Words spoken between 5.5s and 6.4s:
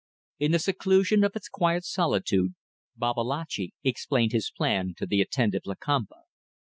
Lakamba.